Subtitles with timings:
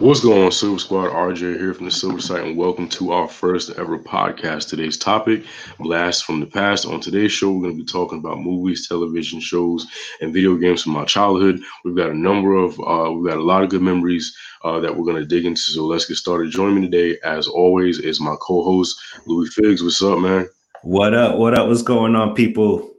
[0.00, 1.10] What's going on, Silver Squad?
[1.10, 4.70] RJ here from the Silver Sight, and welcome to our first ever podcast.
[4.70, 5.44] Today's topic,
[5.78, 6.86] Blast from the Past.
[6.86, 9.86] On today's show, we're going to be talking about movies, television shows,
[10.22, 11.60] and video games from my childhood.
[11.84, 14.96] We've got a number of, uh, we've got a lot of good memories uh, that
[14.96, 15.60] we're going to dig into.
[15.60, 16.50] So let's get started.
[16.50, 19.82] Joining me today, as always, is my co-host Louis Figs.
[19.82, 20.48] What's up, man?
[20.80, 21.36] What up?
[21.36, 21.68] What up?
[21.68, 22.89] What's going on, people?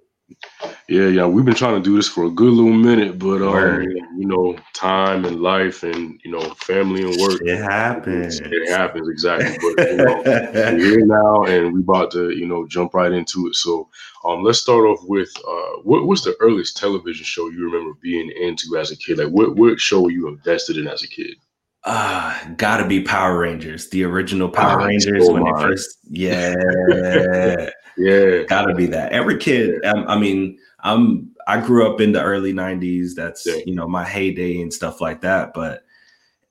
[0.92, 3.82] Yeah, yeah, we've been trying to do this for a good little minute, but um,
[4.18, 7.40] you know, time and life and you know, family and work.
[7.46, 8.42] It happens.
[8.42, 9.58] It happens exactly.
[9.74, 13.48] But you know, we're here now, and we about to you know jump right into
[13.48, 13.56] it.
[13.56, 13.88] So,
[14.26, 18.30] um, let's start off with uh, what was the earliest television show you remember being
[18.30, 19.18] into as a kid?
[19.18, 21.38] Like, what what show were you invested in as a kid?
[21.86, 26.54] Uh, gotta be Power Rangers, the original Power oh, Rangers when they first, yeah,
[27.98, 29.14] yeah, gotta be that.
[29.14, 33.16] Every kid, um, I mean, I'm I grew up in the early 90s.
[33.16, 33.58] That's yeah.
[33.66, 35.54] you know my heyday and stuff like that.
[35.54, 35.84] But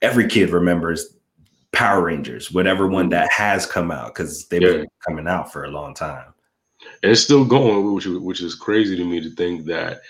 [0.03, 1.17] every kid remembers
[1.73, 3.11] Power Rangers, whatever one mm-hmm.
[3.11, 4.73] that has come out, because they've yeah.
[4.73, 6.33] been coming out for a long time.
[7.03, 10.01] And it's still going, which which is crazy to me to think that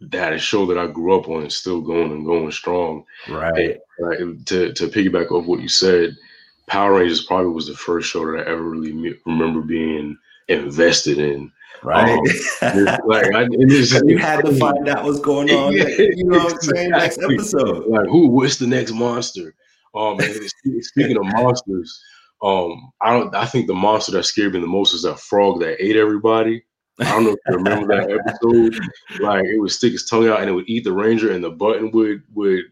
[0.00, 3.04] that a show that I grew up on is still going and going strong.
[3.28, 3.78] Right.
[3.98, 6.16] And, to to piggyback off what you said,
[6.66, 10.16] Power Rangers probably was the first show that I ever really remember being
[10.48, 11.52] invested in
[11.82, 12.18] right?
[12.62, 15.72] Um, like I, you had to find out what's going on.
[15.72, 16.90] Yeah, you know what I'm saying?
[16.90, 18.28] Next episode, like who?
[18.28, 19.54] What's the next monster?
[19.94, 20.18] Um,
[20.80, 22.00] speaking of monsters,
[22.42, 23.34] um, I don't.
[23.34, 26.64] I think the monster that scared me the most is that frog that ate everybody.
[27.00, 28.78] I don't know if you remember that episode.
[29.20, 31.50] Like it would stick its tongue out and it would eat the ranger, and the
[31.50, 32.64] button would would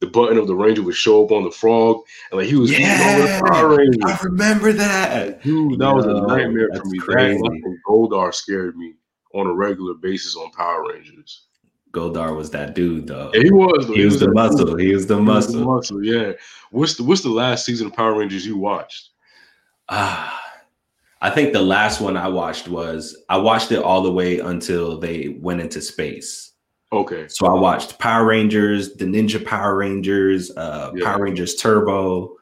[0.00, 2.76] the button of the ranger would show up on the frog, and like he was
[2.76, 5.42] yeah, I remember that.
[5.42, 6.98] Dude, that was a nightmare for me.
[6.98, 7.38] Crazy.
[7.38, 8.94] That Goldar scared me
[9.34, 11.46] on a regular basis on Power Rangers.
[11.92, 13.30] Goldar was that dude, though.
[13.34, 13.86] Yeah, he was.
[13.86, 14.66] He, he was, was the muscle.
[14.66, 14.80] Dude.
[14.80, 15.54] He was the muscle.
[15.54, 16.04] Was the muscle.
[16.04, 16.32] Yeah.
[16.70, 19.10] What's the What's the last season of Power Rangers you watched?
[19.88, 20.44] Ah.
[21.20, 25.00] I think the last one I watched was I watched it all the way until
[25.00, 26.52] they went into space.
[26.92, 27.28] Okay.
[27.28, 31.04] So I watched Power Rangers, the Ninja Power Rangers, uh, yeah.
[31.04, 32.36] Power Rangers Turbo,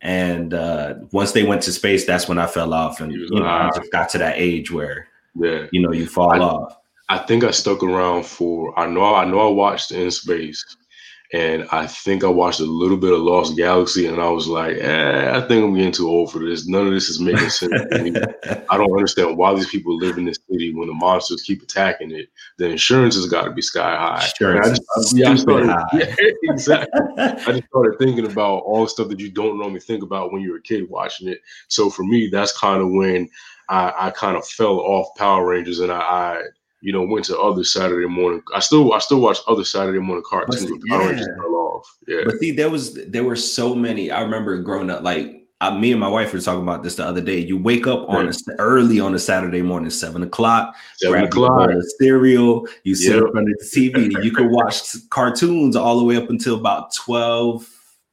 [0.00, 3.44] and uh, once they went to space, that's when I fell off, and you know,
[3.44, 6.76] I just got to that age where yeah, you know, you fall I, off.
[7.08, 10.76] I think I stuck around for I know I know I watched In Space,
[11.34, 14.76] and I think I watched a little bit of Lost Galaxy, and I was like,
[14.76, 16.68] eh, I think I'm getting too old for this.
[16.68, 18.14] None of this is making sense to me.
[18.70, 22.12] I don't understand why these people live in this city when the monsters keep attacking
[22.12, 22.28] it.
[22.58, 24.30] The insurance has got to be sky high.
[24.64, 24.82] I just,
[25.26, 25.84] I started, high.
[25.92, 27.00] Yeah, exactly.
[27.18, 30.40] I just started thinking about all the stuff that you don't normally think about when
[30.40, 31.40] you're a kid watching it.
[31.66, 33.28] So for me, that's kind of when
[33.68, 36.42] I, I kind of fell off Power Rangers, and I, I
[36.84, 38.42] you know, went to other Saturday morning.
[38.54, 40.70] I still I still watch other Saturday morning cartoons.
[40.70, 40.96] But, yeah.
[40.98, 41.96] I just fell off.
[42.06, 42.20] Yeah.
[42.26, 44.10] But see, there was there were so many.
[44.10, 47.06] I remember growing up, like uh, me and my wife were talking about this the
[47.06, 47.38] other day.
[47.38, 51.70] You wake up on a, early on a Saturday morning, seven o'clock, seven grab o'clock.
[51.70, 53.24] a cereal, you sit yep.
[53.24, 54.22] in front of the TV.
[54.22, 57.66] you could watch cartoons all the way up until about 12,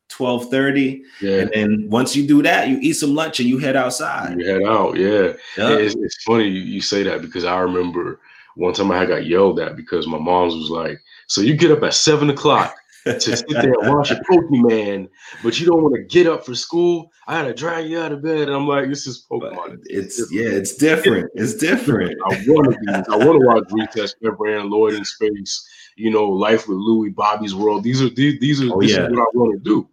[0.08, 1.04] 12 30.
[1.22, 1.32] Yeah.
[1.40, 4.40] And then once you do that, you eat some lunch and you head outside.
[4.40, 5.34] You head out, yeah.
[5.58, 5.80] Yep.
[5.82, 8.22] It's, it's funny you, you say that because I remember
[8.56, 11.84] one time I got yelled at because my mom's was like, "So you get up
[11.84, 12.76] at seven o'clock
[13.06, 15.10] to sit there and watch a Pokemon,
[15.44, 17.12] but you don't want to get up for school.
[17.28, 19.80] I had to drag you out of bed." And I'm like, "This is Pokemon.
[19.86, 21.32] It's, it's yeah, it's different.
[21.36, 22.20] It's different.
[22.30, 22.94] I want to be.
[22.94, 25.68] I want to watch Recess, Pepper Ann Lloyd in Space.
[25.96, 27.84] You know, Life with Louie, Bobby's World.
[27.84, 29.06] These are these, these are oh, this yeah.
[29.06, 29.90] is what I want to do.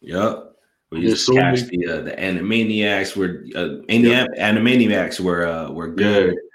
[0.00, 0.48] Yep.
[0.90, 4.26] We used to catch the uh, the Animaniacs were uh, yeah.
[4.38, 6.34] Animaniacs were uh, were good.
[6.34, 6.48] Yeah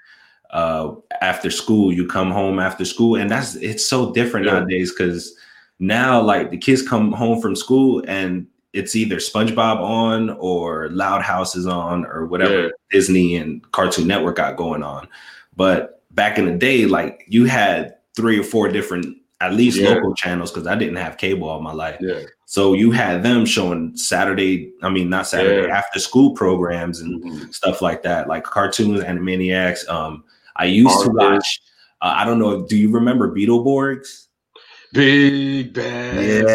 [0.51, 1.91] uh, after school.
[1.91, 4.53] You come home after school, and that's it's so different yeah.
[4.53, 5.35] nowadays because
[5.79, 11.23] now like the kids come home from school and it's either SpongeBob on or Loud
[11.23, 12.69] House is on or whatever yeah.
[12.91, 15.07] Disney and Cartoon Network got going on.
[15.55, 19.89] But back in the day, like you had three or four different at least yeah.
[19.89, 21.97] local channels because I didn't have cable all my life.
[21.99, 22.21] Yeah.
[22.45, 25.77] So you had them showing Saturday, I mean not Saturday, yeah.
[25.77, 27.51] after school programs and mm-hmm.
[27.51, 29.87] stuff like that, like cartoons, Animaniacs.
[29.89, 30.23] Um,
[30.57, 31.61] I used to watch.
[32.01, 32.65] Uh, I don't know.
[32.65, 34.27] Do you remember Beetleborgs?
[34.93, 36.45] Big bad.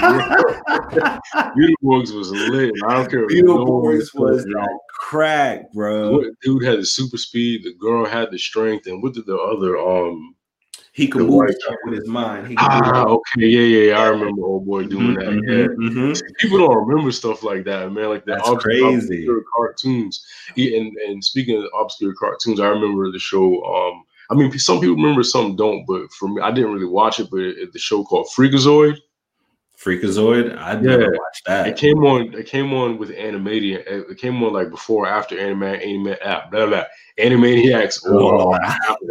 [1.56, 2.72] Beetleborgs was lit.
[2.88, 3.26] I don't care.
[3.28, 6.24] Beetleborgs was like crack, bro.
[6.42, 7.64] Dude had the super speed.
[7.64, 8.86] The girl had the strength.
[8.86, 10.34] And what did the other um
[10.94, 12.54] he could move stuff with his mind.
[12.56, 15.52] ah, okay, yeah, yeah, yeah, I remember old boy doing mm-hmm, that.
[15.52, 15.66] Yeah.
[15.66, 15.98] Mm-hmm.
[15.98, 16.26] mm-hmm.
[16.38, 18.10] People don't remember stuff like that, man.
[18.10, 20.24] Like the obscure, obscure cartoons.
[20.56, 23.60] And and speaking of obscure cartoons, I remember the show.
[23.64, 25.84] Um, I mean, some people remember, some don't.
[25.84, 27.28] But for me, I didn't really watch it.
[27.28, 28.96] But it, the show called Freakazoid.
[29.84, 30.56] Freakazoid.
[30.56, 30.80] I yeah.
[30.80, 31.68] never watched that.
[31.68, 32.32] It came on.
[32.34, 33.82] It came on with Animania.
[33.86, 36.84] It came on like before, after Anime, Anime, ah, blah blah.
[37.18, 38.00] Animaniacs.
[38.06, 38.56] Oh,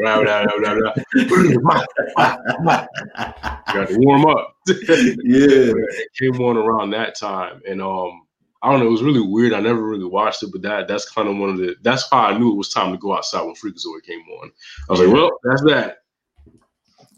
[0.02, 0.94] blah, blah, blah,
[2.16, 2.86] blah,
[3.74, 4.56] Got to warm up.
[4.68, 4.76] yeah,
[5.26, 8.24] it came on around that time, and um,
[8.62, 8.88] I don't know.
[8.88, 9.54] It was really weird.
[9.54, 11.76] I never really watched it, but that that's kind of one of the.
[11.82, 14.52] That's how I knew it was time to go outside when Freakazoid came on.
[14.90, 15.98] I was like, well, that's that.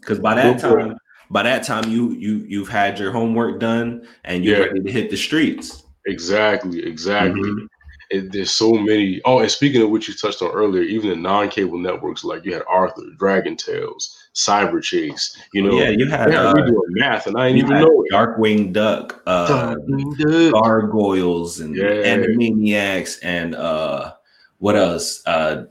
[0.00, 0.96] Because by that time,
[1.30, 4.64] by that time you you you've had your homework done and you're yeah.
[4.64, 5.84] ready to hit the streets.
[6.06, 7.50] Exactly, exactly.
[7.50, 7.66] Mm-hmm.
[8.10, 9.20] It, there's so many.
[9.24, 12.54] Oh, and speaking of what you touched on earlier, even the non-cable networks like you
[12.54, 15.36] had Arthur, Dragon Tales, Cyber Chase.
[15.52, 18.04] You know, yeah, you had yeah, uh, we doing math, and I didn't even know
[18.04, 18.12] it.
[18.12, 20.62] Darkwing Duck, uh, Darkwing Duck.
[20.62, 21.84] Gargoyles, and yeah.
[21.84, 24.12] Animaniacs, and uh,
[24.58, 25.26] what else?
[25.26, 25.64] Uh,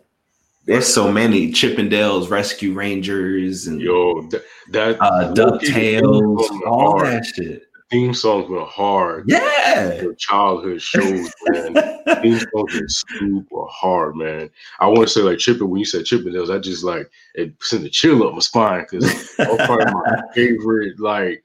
[0.65, 7.07] there's so many Chippendales, Rescue Rangers, and yo, that, that uh, Ducktales, all hard.
[7.07, 7.63] that shit.
[7.91, 9.25] Theme songs were hard.
[9.27, 11.75] Yeah, childhood shows, man.
[12.21, 14.49] theme songs were super hard, man.
[14.79, 15.69] I want to say like Chippendales.
[15.69, 19.35] When you said Chippendales, I just like it sent a chill up my spine because
[19.37, 21.43] part of my favorite like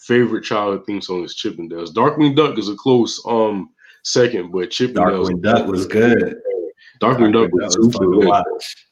[0.00, 1.92] favorite childhood theme song is Chippendales.
[1.92, 3.68] Darkwing Duck is a close um
[4.02, 5.28] second, but Chippendales.
[5.28, 6.40] Darkwing Duck was good.
[7.00, 8.04] Darkwing Duck was super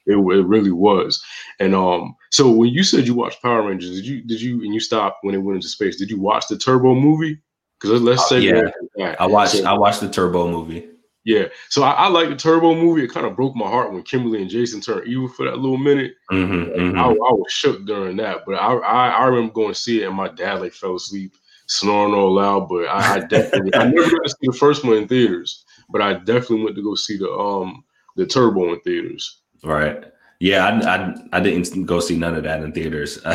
[0.07, 1.23] It, it really was.
[1.59, 4.75] And um, so when you said you watched Power Rangers, did you did you and
[4.75, 5.97] you stopped when it went into space?
[5.97, 7.39] Did you watch the Turbo movie?
[7.81, 10.89] Because let's say uh, yeah, I watched so, I watched the Turbo movie.
[11.25, 13.05] Yeah, so I, I like the Turbo movie.
[13.05, 15.77] It kind of broke my heart when Kimberly and Jason turned evil for that little
[15.77, 16.15] minute.
[16.33, 16.99] Mm-hmm, mm-hmm.
[16.99, 20.07] I, I, was shook during that, but I, I, I remember going to see it,
[20.07, 21.35] and my dad like fell asleep
[21.67, 22.69] snoring all loud.
[22.69, 26.01] But I, I definitely I never got to see the first one in theaters, but
[26.01, 27.85] I definitely went to go see the um
[28.21, 29.39] the Turbo in theaters.
[29.65, 30.05] Right.
[30.41, 33.19] Yeah, I, I, I didn't go see none of that in theaters.
[33.25, 33.35] Wait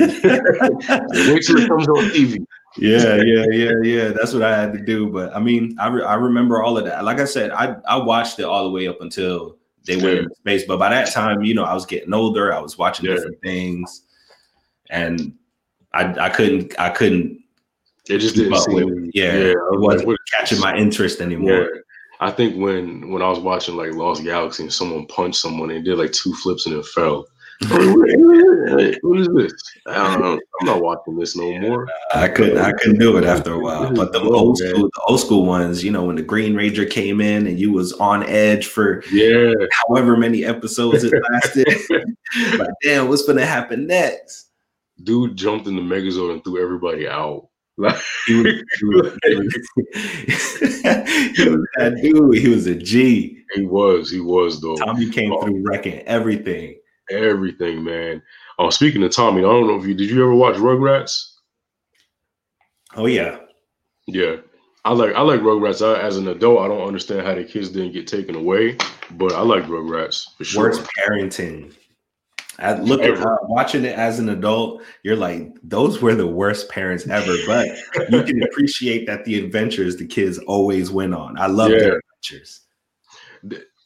[0.00, 2.44] till it comes on TV.
[2.76, 4.08] Yeah, yeah, yeah, yeah.
[4.08, 5.10] That's what I had to do.
[5.10, 7.04] But I mean, I, re- I remember all of that.
[7.04, 9.56] Like I said, I, I watched it all the way up until
[9.86, 10.64] they went into space.
[10.66, 12.52] But by that time, you know, I was getting older.
[12.52, 13.14] I was watching yeah.
[13.14, 14.02] different things,
[14.90, 15.34] and
[15.94, 17.40] I I couldn't I couldn't.
[18.08, 19.10] It just didn't seem.
[19.14, 21.68] Yeah, yeah, it wasn't catching my interest anymore.
[22.20, 25.84] I think when when I was watching like Lost Galaxy and someone punched someone and
[25.84, 27.26] did like two flips and it fell.
[27.68, 29.52] what is this?
[29.86, 31.88] I am I'm not watching this no more.
[32.14, 32.58] I couldn't.
[32.58, 33.94] I couldn't do it after a while.
[33.94, 37.20] But the old school, the old school ones, you know, when the Green Ranger came
[37.20, 39.52] in and you was on edge for yeah,
[39.88, 41.66] however many episodes it lasted.
[42.58, 44.50] like, damn, what's gonna happen next?
[45.02, 47.48] Dude jumped in the Megazord and threw everybody out.
[47.78, 47.96] Like,
[48.26, 48.46] he, was,
[48.78, 49.54] he, was, he, was,
[51.36, 52.38] he was that dude.
[52.38, 53.42] He was a G.
[53.54, 54.10] He was.
[54.10, 54.76] He was though.
[54.76, 56.76] Tommy came oh, through wrecking everything.
[57.10, 58.22] Everything, man.
[58.58, 60.10] Oh, speaking of Tommy, I don't know if you did.
[60.10, 61.34] You ever watch Rugrats?
[62.96, 63.38] Oh yeah,
[64.06, 64.36] yeah.
[64.84, 65.84] I like I like Rugrats.
[65.86, 68.78] I, as an adult, I don't understand how the kids didn't get taken away,
[69.12, 70.62] but I like Rugrats for sure.
[70.64, 71.74] Worst parenting.
[72.58, 76.68] I look at uh, watching it as an adult, you're like, those were the worst
[76.68, 77.34] parents ever.
[77.46, 77.68] But
[78.10, 81.38] you can appreciate that the adventures the kids always went on.
[81.38, 81.78] I love yeah.
[81.78, 82.60] their adventures.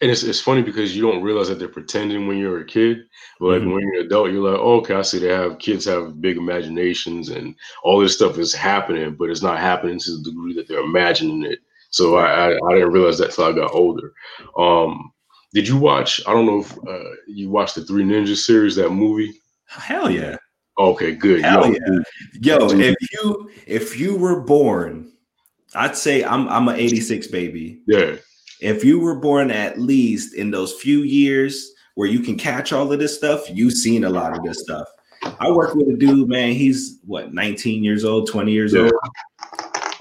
[0.03, 3.01] And it's, it's funny because you don't realize that they're pretending when you're a kid,
[3.39, 3.73] but mm-hmm.
[3.73, 6.39] when you're an adult, you're like, oh, okay, I see they have kids have big
[6.39, 10.69] imaginations and all this stuff is happening, but it's not happening to the degree that
[10.69, 11.59] they're imagining it.
[11.91, 14.13] So I, I, I didn't realize that till I got older.
[14.57, 15.13] Um,
[15.53, 16.21] did you watch?
[16.27, 19.33] I don't know if uh, you watched the Three Ninjas series, that movie.
[19.67, 20.37] Hell yeah.
[20.79, 21.43] Okay, good.
[21.43, 22.59] Hell Yo, yeah.
[22.59, 25.13] Yo, if you if you were born,
[25.75, 27.83] I'd say I'm I'm an 86 baby.
[27.87, 28.17] Yeah.
[28.61, 32.93] If you were born at least in those few years where you can catch all
[32.93, 34.87] of this stuff, you've seen a lot of this stuff.
[35.39, 36.53] I work with a dude, man.
[36.53, 38.83] He's what 19 years old, 20 years yeah.
[38.83, 38.93] old.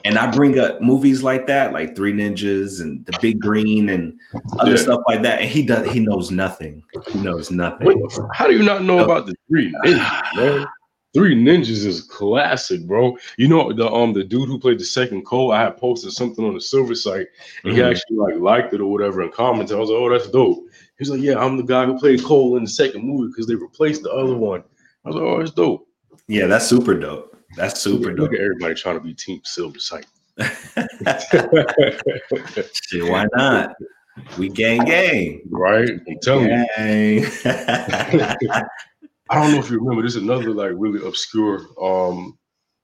[0.10, 4.20] And I bring up movies like that, like Three Ninjas and The Big Green and
[4.58, 4.78] other yeah.
[4.78, 5.42] stuff like that.
[5.42, 6.82] And he does he knows nothing.
[7.10, 7.86] He knows nothing.
[7.86, 7.98] Wait,
[8.34, 10.66] how do you not know about the Three Ninjas, man?
[11.14, 13.20] Three Ninjas is classic, bro.
[13.38, 15.52] You know the um the dude who played the second Cole.
[15.52, 17.28] I had posted something on the Silver Sight,
[17.64, 17.76] and mm-hmm.
[17.76, 19.78] he actually like liked it or whatever and commented.
[19.78, 20.66] I was like, "Oh, that's dope."
[20.98, 23.54] He's like, "Yeah, I'm the guy who played Cole in the second movie because they
[23.54, 24.64] replaced the other one."
[25.06, 25.88] I was like, "Oh, that's dope."
[26.28, 27.29] Yeah, that's super dope.
[27.56, 30.06] That's super Look at everybody trying to be Team Silver Sight.
[32.84, 33.76] Shit, why not?
[34.38, 35.42] We gang gang.
[35.50, 35.90] Right?
[36.08, 37.20] I'm telling gang.
[37.20, 37.30] you.
[39.32, 42.38] I don't know if you remember, this is another like really obscure um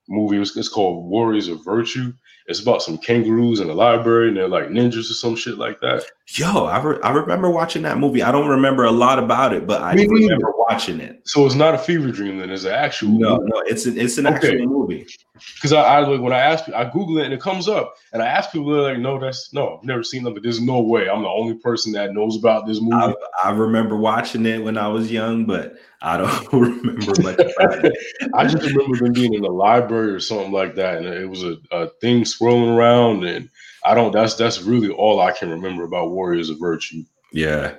[0.08, 0.38] movie.
[0.38, 2.14] It's, it's called Warriors of Virtue.
[2.48, 5.80] It's about some kangaroos in a library and they're like ninjas or some shit like
[5.82, 6.04] that.
[6.28, 8.22] Yo, I, re- I remember watching that movie.
[8.22, 11.22] I don't remember a lot about it, but I Me remember watching it.
[11.26, 13.50] So it's not a fever dream then, it's an actual No, movie.
[13.52, 14.36] no, it's an it's an okay.
[14.50, 15.08] actual movie.
[15.56, 18.22] Because I, I like when I ask I Google it and it comes up and
[18.22, 20.82] I ask people, they're like, no, that's no, I've never seen them, but there's no
[20.82, 21.10] way.
[21.10, 22.96] I'm the only person that knows about this movie.
[23.44, 27.84] I, I remember watching it when I was young, but I don't remember much about
[27.84, 27.94] it.
[28.36, 31.44] I just remember them being in the library or something like that, and it was
[31.44, 33.50] a, a thing swirling around, and
[33.84, 34.12] I don't.
[34.12, 37.04] That's that's really all I can remember about Warriors of Virtue.
[37.34, 37.74] Yeah,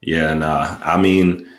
[0.00, 0.32] yeah.
[0.32, 1.50] Nah, I mean,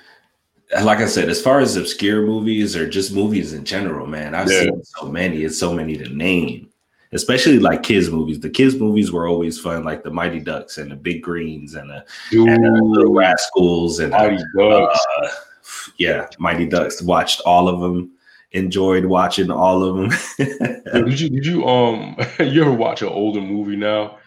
[0.81, 4.49] like I said, as far as obscure movies or just movies in general, man, I've
[4.49, 4.61] yeah.
[4.61, 5.43] seen so many.
[5.43, 6.69] It's so many to name
[7.11, 8.39] especially like kids movies.
[8.39, 11.87] The kids movies were always fun, like the Mighty Ducks and the Big Greens and
[11.87, 15.05] the, and the Little Rascals and Mighty Ducks.
[15.21, 15.27] Uh,
[15.97, 17.01] yeah, Mighty Ducks.
[17.01, 18.11] Watched all of them.
[18.51, 21.05] Enjoyed watching all of them.
[21.05, 24.19] did you did you um you ever watch an older movie now?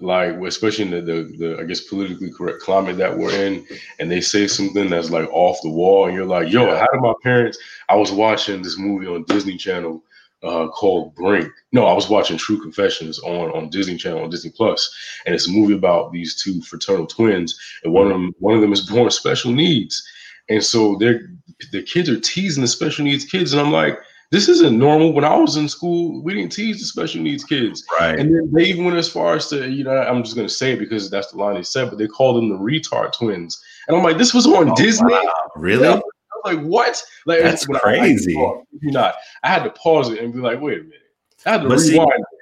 [0.00, 3.66] Like especially in the, the, the I guess politically correct climate that we're in,
[3.98, 7.00] and they say something that's like off the wall, and you're like, "Yo, how did
[7.00, 10.02] my parents?" I was watching this movie on Disney Channel
[10.42, 11.50] uh, called Brink.
[11.72, 14.94] No, I was watching True Confessions on on Disney Channel on Disney Plus,
[15.26, 18.60] and it's a movie about these two fraternal twins, and one of them one of
[18.60, 20.06] them is born special needs,
[20.48, 21.28] and so they're
[21.72, 23.98] the kids are teasing the special needs kids, and I'm like,
[24.30, 25.12] this isn't normal.
[25.12, 28.18] When I was in school, we didn't tease the special needs kids, right?
[28.18, 30.72] And then they even went as far as to, you know, I'm just gonna say
[30.72, 33.96] it because that's the line they said, but they called them the retard twins, and
[33.96, 35.50] I'm like, this was on oh, Disney, wow.
[35.56, 35.88] really?
[35.88, 36.00] Yeah.
[36.44, 37.02] like, what?
[37.26, 38.32] Like that's crazy.
[38.32, 39.16] you're not.
[39.42, 40.98] I had to pause it and be like, wait a minute.
[41.46, 42.12] I had to but rewind.
[42.12, 42.37] See,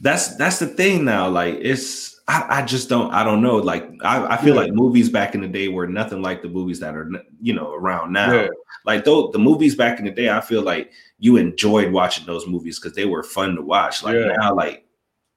[0.00, 1.28] that's that's the thing now.
[1.28, 3.56] Like it's I, I, just don't I don't know.
[3.56, 4.62] Like I, I feel yeah.
[4.62, 7.72] like movies back in the day were nothing like the movies that are you know
[7.72, 8.32] around now.
[8.32, 8.48] Yeah.
[8.84, 12.46] Like though the movies back in the day, I feel like you enjoyed watching those
[12.46, 14.02] movies because they were fun to watch.
[14.02, 14.34] Like yeah.
[14.38, 14.84] now, like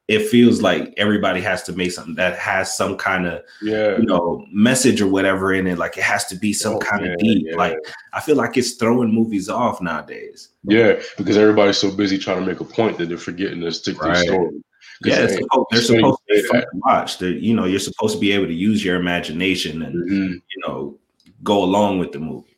[0.08, 3.98] it feels like everybody has to make something that has some kind of yeah.
[3.98, 5.78] you know message or whatever in it.
[5.78, 7.56] Like it has to be some oh, kind of deep.
[7.56, 7.78] Like
[8.14, 10.50] I feel like it's throwing movies off nowadays.
[10.64, 14.02] Yeah, because everybody's so busy trying to make a point that they're forgetting to stick
[14.02, 14.14] right.
[14.14, 14.64] their story.
[15.04, 17.18] Yeah, supposed, they're supposed to be fun to watch.
[17.18, 20.34] They're, you know, you're supposed to be able to use your imagination and mm-hmm.
[20.34, 20.98] you know
[21.44, 22.51] go along with the movie.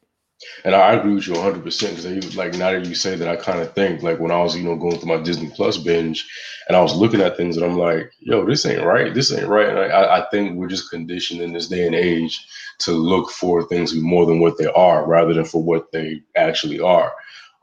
[0.65, 3.35] And I agree with you 100 percent because like now that you say that, I
[3.35, 6.27] kind of think like when I was you know going through my Disney Plus binge,
[6.67, 9.13] and I was looking at things and I'm like, yo, this ain't right.
[9.13, 9.69] This ain't right.
[9.69, 12.45] And I, I think we're just conditioned in this day and age
[12.79, 16.79] to look for things more than what they are, rather than for what they actually
[16.79, 17.13] are.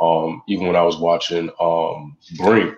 [0.00, 2.75] Um, even when I was watching um, Brink,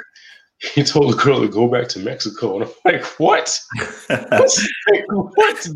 [0.62, 2.54] he told the girl to go back to Mexico.
[2.54, 3.59] And I'm like, what?
[4.09, 5.69] like, what?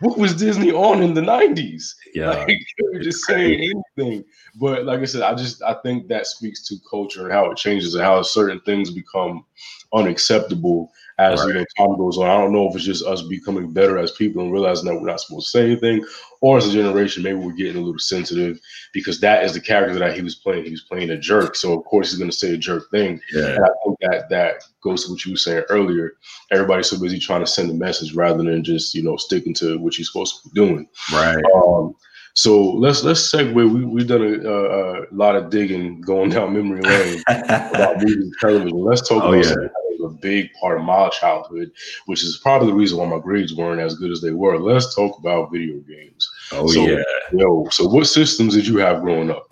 [0.00, 1.94] What was Disney on in the 90s?
[2.14, 2.30] Yeah.
[2.30, 2.58] Like,
[2.92, 4.24] they just saying anything.
[4.54, 7.56] But like I said, I just I think that speaks to culture and how it
[7.56, 9.44] changes and how certain things become
[9.92, 11.48] unacceptable as right.
[11.48, 12.26] you know time goes on.
[12.26, 15.06] I don't know if it's just us becoming better as people and realizing that we're
[15.06, 16.04] not supposed to say anything,
[16.40, 18.60] or as a generation, maybe we're getting a little sensitive
[18.92, 20.64] because that is the character that he was playing.
[20.64, 23.20] He was playing a jerk, so of course he's going to say a jerk thing.
[23.32, 23.46] Yeah.
[23.46, 26.12] And I think that that goes to what you were saying earlier.
[26.52, 29.78] Everybody's so busy trying to send a message rather than just you know sticking to
[29.78, 30.88] what you're supposed to be doing.
[31.12, 31.42] Right.
[31.56, 31.96] Um,
[32.34, 33.52] so let's let's segue.
[33.52, 38.14] We we've done a, a, a lot of digging going down memory lane about movies
[38.14, 38.84] and television.
[38.84, 39.68] Let's talk oh, about yeah
[40.08, 41.70] a big part of my childhood,
[42.06, 44.58] which is probably the reason why my grades weren't as good as they were.
[44.58, 46.28] Let's talk about video games.
[46.52, 47.68] Oh so, yeah, yo.
[47.70, 49.48] So what systems did you have growing up?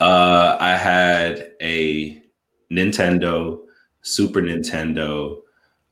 [0.00, 2.22] Uh, I had a
[2.70, 3.60] Nintendo,
[4.02, 5.40] Super Nintendo,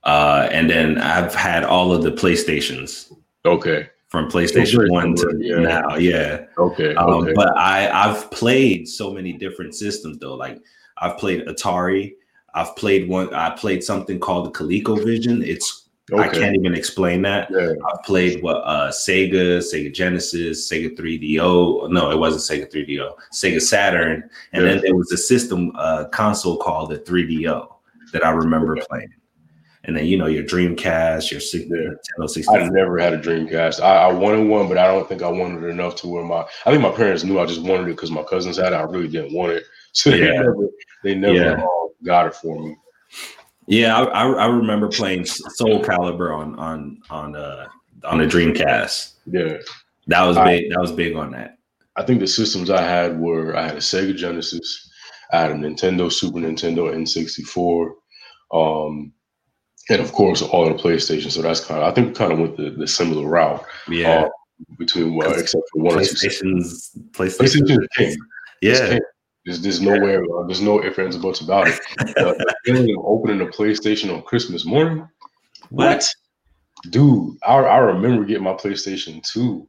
[0.04, 3.12] uh, and then I've had all of the PlayStations.
[3.44, 3.88] Okay.
[4.08, 5.56] From PlayStation One to yeah.
[5.56, 6.44] now, yeah.
[6.56, 6.94] Okay.
[6.94, 7.32] Um, okay.
[7.34, 10.34] But I I've played so many different systems though.
[10.34, 10.62] Like
[10.99, 12.14] I've played Atari,
[12.54, 13.32] I've played one.
[13.34, 15.46] I played something called the ColecoVision.
[15.46, 16.23] It's okay.
[16.23, 17.49] I can't even explain that.
[17.50, 17.73] Yeah.
[17.73, 21.90] I played what uh, Sega, Sega Genesis, Sega 3DO.
[21.90, 23.12] No, it wasn't Sega 3DO.
[23.32, 24.73] Sega Saturn, and yeah.
[24.73, 27.68] then there was a system uh, console called the 3DO
[28.12, 29.12] that I remember playing.
[29.87, 31.40] And then you know your Dreamcast, your.
[31.40, 32.58] Nintendo 64.
[32.58, 33.82] I never had a Dreamcast.
[33.82, 36.46] I, I, wanted one, but I don't think I wanted it enough to where my.
[36.64, 38.76] I think my parents knew I just wanted it because my cousins had it.
[38.76, 40.68] I really didn't want it, so they never,
[41.02, 41.62] they never yeah.
[41.62, 42.76] Um, got it for me.
[43.66, 47.66] Yeah, I, I, remember playing Soul Calibur on on on uh
[48.04, 49.14] on the Dreamcast.
[49.26, 49.56] Yeah,
[50.08, 50.66] that was big.
[50.66, 51.58] I, that was big on that.
[51.96, 54.90] I think the systems I had were I had a Sega Genesis,
[55.32, 57.92] I had a Nintendo, Super Nintendo, N64,
[58.52, 59.12] um,
[59.88, 61.30] and of course all the PlayStation.
[61.30, 63.64] So that's kind of I think kind of went the, the similar route.
[63.88, 64.25] Yeah.
[64.25, 64.28] Uh,
[64.78, 67.62] between well, except for one PlayStation's PlayStation.
[67.62, 68.16] PlayStation king.
[68.61, 68.99] Yeah.
[69.45, 71.79] There's, there's nowhere, uh, there's no ifs, ands, or buts about it.
[72.01, 75.07] Uh, the feeling of opening a PlayStation on Christmas morning.
[75.71, 76.09] What?
[76.91, 79.67] Dude, I, I remember getting my PlayStation 2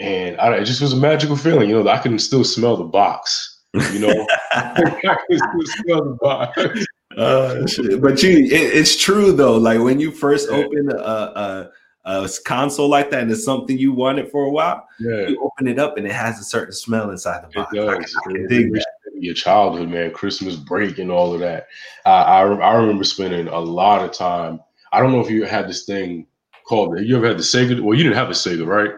[0.00, 1.68] and I, it just was a magical feeling.
[1.68, 3.60] You know, I can still smell the box.
[3.92, 6.86] You know, I can still smell the box.
[7.16, 7.66] Uh,
[7.98, 9.56] but you, it, it's true though.
[9.56, 10.56] Like when you first yeah.
[10.56, 11.70] open a, a,
[12.04, 14.86] a, console like that, and it's something you wanted for a while.
[14.98, 15.28] Yeah.
[15.28, 17.72] you open it up and it has a certain smell inside the box.
[17.72, 18.16] It does.
[18.26, 18.86] I, I dig that.
[19.20, 21.66] Your childhood, man, Christmas break and all of that.
[22.04, 24.60] I, I I remember spending a lot of time.
[24.92, 26.26] I don't know if you had this thing
[26.66, 26.98] called.
[27.00, 27.80] You ever had the Sega?
[27.80, 28.92] Well, you didn't have a Sega, right?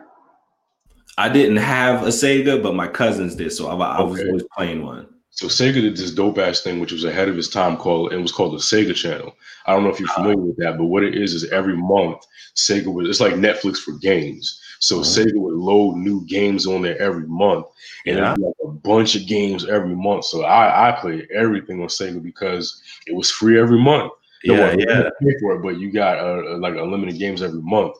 [1.18, 4.10] I didn't have a Sega, but my cousins did, so I, I okay.
[4.10, 5.08] was always playing one.
[5.30, 8.18] So Sega did this dope ass thing, which was ahead of its time, called it
[8.18, 9.34] was called the Sega Channel.
[9.66, 10.22] I don't know if you're uh-huh.
[10.22, 12.24] familiar with that, but what it is is every month
[12.54, 14.60] Sega was it's like Netflix for games.
[14.82, 15.28] So mm-hmm.
[15.28, 17.66] Sega would load new games on there every month,
[18.04, 18.34] and yeah.
[18.36, 20.24] like a bunch of games every month.
[20.24, 24.12] So I I played everything on Sega because it was free every month.
[24.42, 25.08] yeah, yeah.
[25.20, 27.94] Pay for it, but you got uh, like unlimited games every month.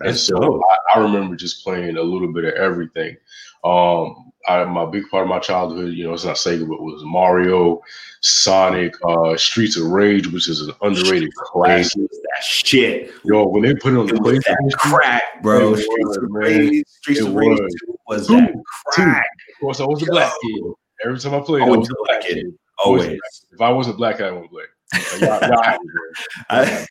[0.00, 0.62] That's and so
[0.94, 3.14] I, I, remember just playing a little bit of everything.
[3.62, 6.82] Um, I, my big part of my childhood, you know, it's not Sega, but it
[6.82, 7.80] was Mario,
[8.20, 12.02] Sonic, uh, Streets of Rage, which is an underrated classic.
[12.10, 15.74] That shit, yo, when they put it on the play, that crack, bro.
[15.74, 17.58] Streets was, of Rage, Streets of Rage
[18.06, 18.54] was, was that
[18.86, 19.26] crack.
[19.54, 20.62] Of course, I was a black kid.
[21.04, 22.46] Every time I played, I was a black kid.
[22.84, 23.18] Always.
[23.52, 24.64] If I wasn't black, I wouldn't play.
[24.92, 25.78] Like, y'all, y'all
[26.50, 26.86] I,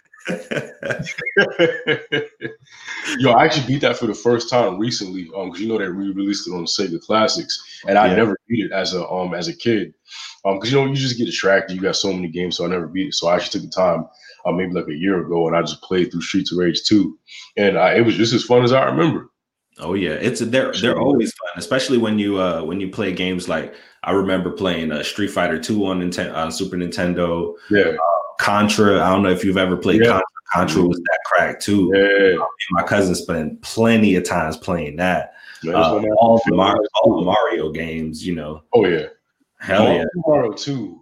[3.20, 5.30] Yo, I actually beat that for the first time recently.
[5.36, 8.16] Um, because you know they re-released it on Sega Classics, and I yeah.
[8.16, 9.94] never beat it as a um as a kid.
[10.46, 11.76] Um, because you know you just get distracted.
[11.76, 13.14] You got so many games, so I never beat it.
[13.14, 14.06] So I actually took the time,
[14.46, 17.18] uh, maybe like a year ago, and I just played through Streets of Rage 2,
[17.58, 19.30] and uh, it was just as fun as I remember.
[19.80, 23.50] Oh yeah, it's they're they're always fun, especially when you uh when you play games
[23.50, 23.74] like
[24.04, 27.54] I remember playing uh, Street Fighter 2 on Nintendo on Super Nintendo.
[27.70, 27.90] Yeah.
[27.90, 29.02] Uh, Contra.
[29.02, 30.08] I don't know if you've ever played yeah.
[30.08, 30.26] Contra.
[30.54, 31.92] Contra was that crack too.
[31.96, 32.44] Yeah.
[32.72, 35.36] my cousin spent plenty of times playing that.
[35.66, 38.64] Uh, all, the Mario, all the Mario games, you know.
[38.74, 39.08] Oh yeah.
[39.60, 40.06] Hell yeah.
[40.26, 41.01] Mario 2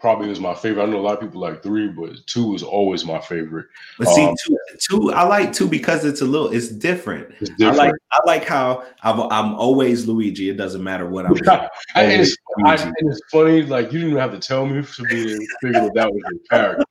[0.00, 0.82] probably was my favorite.
[0.82, 3.66] I know a lot of people like three, but two is always my favorite.
[3.98, 4.58] But see, um, two,
[4.88, 7.32] two, I like two because it's a little, it's different.
[7.40, 7.78] It's different.
[7.78, 10.48] I like, I like how I'm, I'm always Luigi.
[10.48, 11.32] It doesn't matter what I'm.
[11.94, 15.02] and, it's, I, and, it's, funny, like you didn't even have to tell me to
[15.04, 16.84] be to figure that that was your character.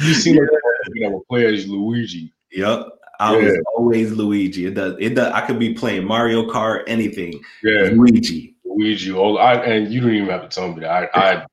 [0.00, 0.48] You seem like
[0.94, 2.32] you know, play as Luigi.
[2.52, 2.86] Yep.
[3.20, 3.44] I yeah.
[3.44, 4.66] was always Luigi.
[4.66, 4.96] It does.
[5.00, 5.32] It does.
[5.32, 7.40] I could be playing Mario Kart, anything.
[7.64, 8.56] Yeah, Luigi.
[8.78, 9.12] Luigi.
[9.12, 11.10] Oh, I and you didn't even have to tell me that.
[11.14, 11.46] I I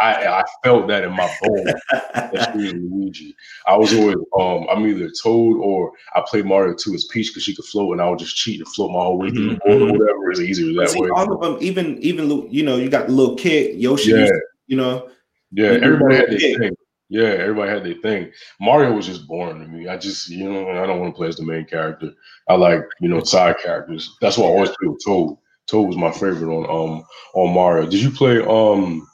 [0.00, 1.72] I, I felt that in my bones.
[2.14, 3.36] that she was Luigi.
[3.66, 7.44] I was always um I'm either Toad or I played Mario 2 as Peach because
[7.44, 9.82] she could float and I would just cheat and float my whole way through mm-hmm.
[9.82, 10.30] or whatever.
[10.30, 11.08] It's easier that See, way.
[11.14, 14.10] All of them, even even you know, you got the little kid Yoshi.
[14.10, 14.28] Yeah.
[14.66, 15.08] You know.
[15.52, 16.76] Yeah, everybody had their thing.
[17.10, 18.32] Yeah, everybody had their thing.
[18.58, 19.86] Mario was just boring to me.
[19.86, 22.10] I just, you know, I don't want to play as the main character.
[22.48, 24.16] I like, you know, side characters.
[24.22, 25.02] That's why I always feel with
[25.72, 25.88] Toad.
[25.88, 27.04] Was my favorite on um
[27.34, 27.88] on Mario.
[27.88, 29.08] Did you play um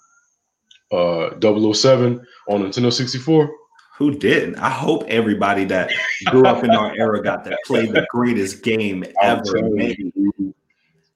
[0.92, 3.50] uh 007 on Nintendo 64?
[3.98, 4.56] Who didn't?
[4.56, 5.90] I hope everybody that
[6.26, 10.12] grew up in our era got to play the greatest game ever made.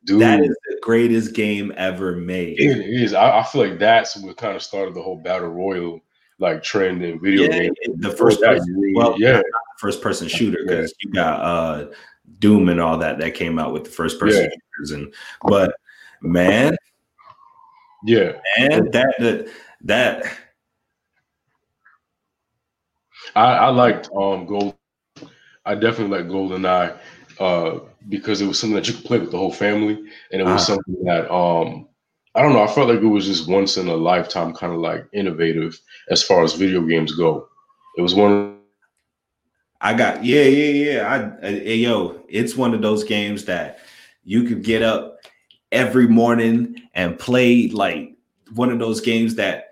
[0.05, 2.59] Dude, that is the greatest game ever made.
[2.59, 3.15] It is.
[3.15, 6.01] I, I, feel like that's what kind of started the whole battle royal
[6.41, 7.77] like trend in video yeah, games.
[7.99, 9.43] The first person, well, yeah,
[9.79, 11.09] first person shooter because yeah.
[11.09, 11.87] you got uh
[12.43, 14.49] Doom and all that that came out with the first person yeah.
[14.77, 15.75] shooters and but
[16.21, 16.77] man,
[18.05, 19.49] yeah, and that that
[19.83, 20.25] that
[23.35, 24.75] I, I liked um Gold.
[25.65, 26.93] I definitely like Golden Eye
[27.39, 27.79] uh,
[28.09, 29.95] because it was something that you could play with the whole family,
[30.33, 31.87] and it was uh, something that um
[32.35, 32.63] I don't know.
[32.63, 35.79] I felt like it was just once in a lifetime, kind of like innovative
[36.09, 37.49] as far as video games go.
[37.97, 38.59] It was one.
[39.83, 41.37] I got yeah, yeah, yeah.
[41.43, 43.81] I, I yo, it's one of those games that
[44.25, 45.19] you could get up
[45.73, 48.15] every morning and play like
[48.55, 49.71] one of those games that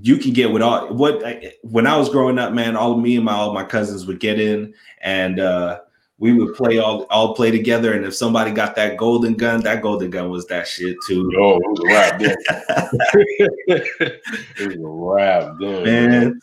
[0.00, 1.24] you can get with all what
[1.62, 4.20] when I was growing up, man, all of me and my all my cousins would
[4.20, 5.80] get in and uh
[6.18, 7.94] we would play all all play together.
[7.94, 11.32] And if somebody got that golden gun, that golden gun was that shit too.
[11.38, 12.20] Oh, it was a rap
[14.58, 15.84] it was a rap then.
[15.84, 16.38] Man,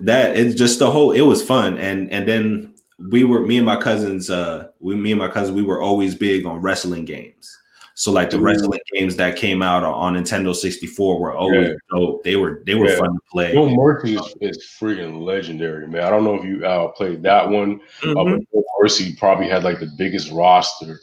[0.00, 1.78] that it's just the whole it was fun.
[1.78, 2.74] And and then
[3.10, 6.14] we were me and my cousins, uh we me and my cousins, we were always
[6.14, 7.56] big on wrestling games.
[7.98, 11.74] So like the wrestling games that came out on Nintendo 64 were always yeah.
[11.90, 12.22] dope.
[12.24, 12.98] They were they were yeah.
[12.98, 13.54] fun to play.
[13.54, 16.02] No Mercy is, is, freaking legendary, man.
[16.02, 18.34] I don't know if you uh, played that one, uh, mm-hmm.
[18.34, 21.00] uh, but Mercy probably had like the biggest roster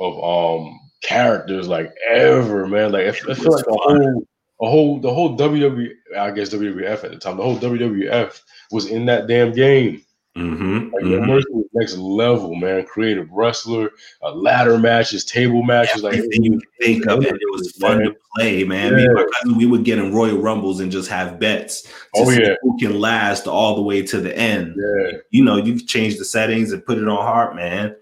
[0.00, 2.90] of um characters like ever, man.
[2.90, 4.26] Like I, I feel like a whole
[4.62, 8.86] a whole the whole WWE, I guess WWF at the time, the whole WWF was
[8.86, 10.02] in that damn game.
[10.36, 11.26] Mm-hmm, like mm-hmm.
[11.26, 12.86] Mercy was next level, man.
[12.86, 13.90] Creative wrestler,
[14.22, 17.34] uh, ladder matches, table matches, Everything like you think of it.
[17.34, 18.06] It was fun man.
[18.06, 18.92] to play, man.
[18.92, 19.08] Yeah.
[19.08, 21.86] Me cousin, we would get in Royal Rumbles and just have bets.
[22.14, 24.74] oh yeah, who can last all the way to the end?
[24.78, 27.94] Yeah, you know, you change the settings and put it on hard, man.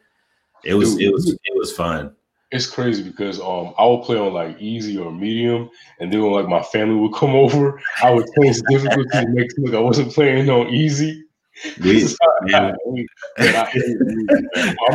[0.62, 2.14] It was Dude, it was it was fun.
[2.52, 6.32] It's crazy because um I would play on like easy or medium, and then when
[6.32, 9.80] like my family would come over, I would change the difficulty to make look I
[9.80, 11.24] wasn't playing on easy.
[11.84, 12.06] We,
[12.48, 12.74] I'm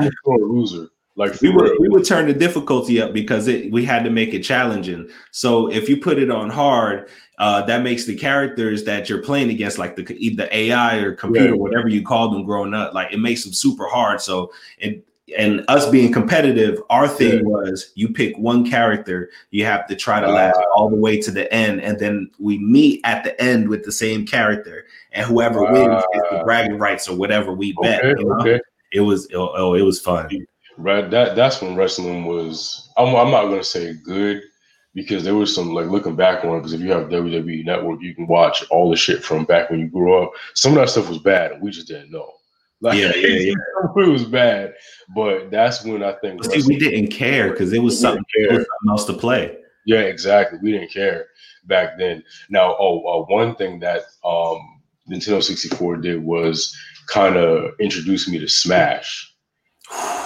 [0.03, 0.87] a sore loser.
[1.17, 4.33] Like we would we would turn the difficulty up because it we had to make
[4.33, 5.09] it challenging.
[5.31, 9.49] So if you put it on hard, uh, that makes the characters that you're playing
[9.49, 11.55] against, like the the AI or computer, yeah.
[11.55, 14.19] whatever you call them growing up, like it makes them super hard.
[14.19, 15.07] So it
[15.37, 17.41] and us being competitive, our thing yeah.
[17.41, 21.31] was you pick one character, you have to try to last all the way to
[21.31, 25.63] the end, and then we meet at the end with the same character, and whoever
[25.63, 28.03] wins gets the bragging rights or whatever we bet.
[28.03, 28.35] Okay, you know?
[28.39, 28.61] okay.
[28.93, 30.29] It was oh, oh, it was fun.
[30.77, 32.89] Right, that that's when wrestling was.
[32.97, 34.43] I'm, I'm not gonna say good
[34.93, 36.59] because there was some like looking back on it.
[36.59, 39.79] Because if you have WWE Network, you can watch all the shit from back when
[39.79, 40.31] you grew up.
[40.53, 42.31] Some of that stuff was bad, and we just didn't know.
[42.81, 43.53] Like, yeah, yeah, yeah.
[44.03, 44.73] it was bad,
[45.15, 46.43] but that's when I think.
[46.45, 49.57] See, we didn't care because it was something, it was something else to play.
[49.85, 50.59] Yeah, exactly.
[50.61, 51.27] We didn't care
[51.65, 52.23] back then.
[52.49, 56.75] Now, oh, uh, one thing that um, Nintendo 64 did was
[57.07, 59.31] kind of introduce me to Smash.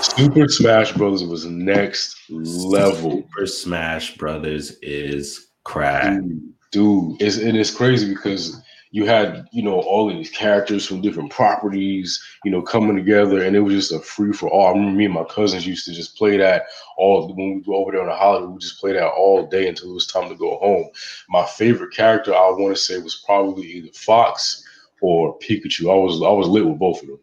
[0.02, 3.12] Super Smash Brothers was next level.
[3.12, 6.22] Super Smash Brothers is crack.
[6.22, 10.86] Dude, dude it's, it is crazy because you had you know all of these characters
[10.86, 14.68] from different properties you know coming together and it was just a free for all
[14.68, 16.64] i remember me and my cousins used to just play that
[16.98, 19.68] all when we go over there on a holiday we just play that all day
[19.68, 20.90] until it was time to go home
[21.30, 24.64] my favorite character i want to say was probably either fox
[25.02, 27.20] or pikachu i was i was lit with both of them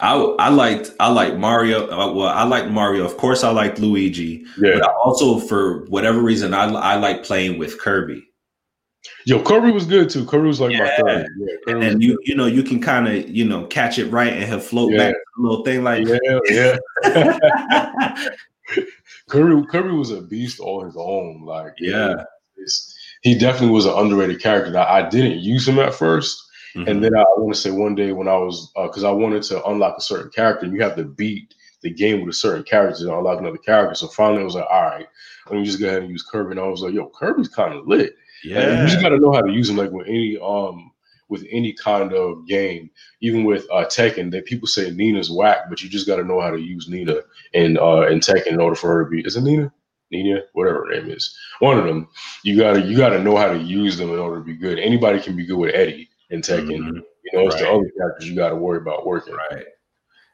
[0.00, 1.84] I, I liked I like Mario.
[1.88, 3.04] Uh, well, I like Mario.
[3.04, 4.44] Of course, I like Luigi.
[4.58, 4.74] Yeah.
[4.74, 8.26] But I also, for whatever reason, I I like playing with Kirby.
[9.26, 10.24] Yo, Kirby was good too.
[10.26, 10.84] Kirby was like yeah.
[10.84, 11.28] my third.
[11.38, 14.32] Yeah, and then you you know you can kind of you know catch it right
[14.32, 14.98] and he'll float yeah.
[14.98, 16.18] back a little thing like yeah
[17.02, 18.28] yeah.
[19.28, 21.44] Kirby Kirby was a beast all his own.
[21.44, 22.14] Like yeah,
[23.22, 24.76] he definitely was an underrated character.
[24.78, 26.36] I, I didn't use him at 1st
[26.76, 26.88] mm-hmm.
[26.88, 29.12] and then I, I want to say one day when I was because uh, I
[29.12, 32.64] wanted to unlock a certain character, you have to beat the game with a certain
[32.64, 33.94] character to unlock another character.
[33.94, 35.06] So finally, I was like, all right,
[35.50, 36.52] let me just go ahead and use Kirby.
[36.52, 38.16] And I was like, yo, Kirby's kind of lit.
[38.44, 39.76] Yeah, you just got to know how to use them.
[39.76, 40.92] Like with any um
[41.28, 45.82] with any kind of game, even with uh, Tekken, that people say Nina's whack, but
[45.82, 47.16] you just got to know how to use Nina
[47.52, 49.20] in uh in Tekken in order for her to be.
[49.20, 49.72] Is it Nina?
[50.10, 52.08] Nina, whatever her name is, one of them.
[52.42, 54.78] You gotta you gotta know how to use them in order to be good.
[54.78, 56.78] Anybody can be good with Eddie in Tekken.
[56.78, 56.98] Mm-hmm.
[57.24, 57.62] You know, it's right.
[57.64, 59.34] the other characters you got to worry about working.
[59.34, 59.64] Right.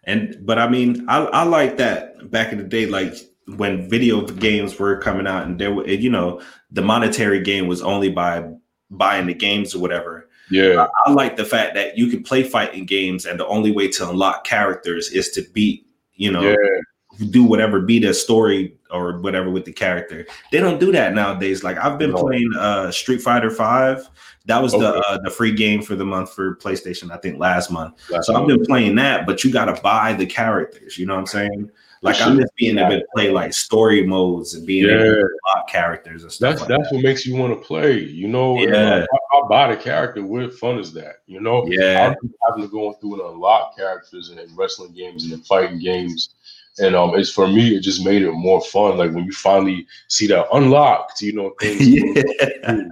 [0.04, 3.14] And but I mean, I I like that back in the day, like
[3.56, 7.82] when video games were coming out and there were you know the monetary game was
[7.82, 8.44] only by
[8.90, 12.42] buying the games or whatever yeah I, I, like the fact that you can play
[12.42, 17.26] fighting games and the only way to unlock characters is to beat you know yeah.
[17.30, 21.64] do whatever beat a story or whatever with the character they don't do that nowadays
[21.64, 22.22] like i've been no.
[22.22, 24.08] playing uh street fighter 5
[24.46, 24.82] that was okay.
[24.82, 27.94] the uh, the free game for the month for PlayStation, I think last month.
[28.10, 28.42] Last so month.
[28.42, 30.96] I've been playing that, but you got to buy the characters.
[30.96, 31.70] You know what I'm saying?
[32.02, 34.94] Like I'm just being able to play like story modes and being yeah.
[34.94, 36.50] able to unlock characters and stuff.
[36.50, 36.94] That's like that's that.
[36.94, 37.98] what makes you want to play.
[37.98, 39.04] You know, yeah.
[39.12, 40.24] I, I buy the character.
[40.24, 41.16] What fun is that?
[41.26, 42.14] You know, yeah.
[42.22, 46.34] I'm having to go through and unlock characters and wrestling games and in fighting games.
[46.78, 48.96] And um, it's for me, it just made it more fun.
[48.96, 51.86] Like when you finally see that unlocked, you know, things.
[51.86, 52.82] yeah.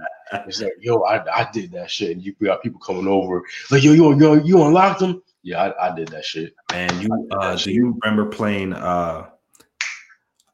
[0.45, 3.41] It's like, yo, I, I did that shit, and you got people coming over,
[3.71, 5.23] like, yo, yo, yo, you unlocked them.
[5.43, 6.53] Yeah, I, I did that shit.
[6.71, 9.29] Man, you uh, do you remember playing uh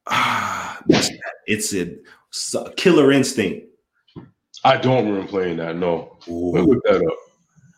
[1.48, 3.68] it's a, killer instinct.
[4.64, 5.76] I don't remember playing that.
[5.78, 7.18] No, look that up.